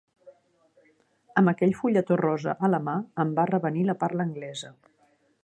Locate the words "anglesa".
4.31-4.75